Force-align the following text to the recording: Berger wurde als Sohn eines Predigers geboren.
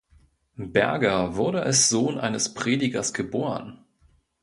Berger 0.55 1.35
wurde 1.35 1.61
als 1.61 1.89
Sohn 1.89 2.17
eines 2.17 2.55
Predigers 2.55 3.13
geboren. 3.13 3.85